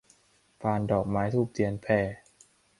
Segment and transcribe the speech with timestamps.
[0.61, 1.87] พานดอกไม้ธูปเทียนแพ